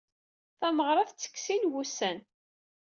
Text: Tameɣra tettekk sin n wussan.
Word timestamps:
Tameɣra 0.59 1.03
tettekk 1.09 1.35
sin 1.39 1.63
n 1.67 1.69
wussan. 1.71 2.17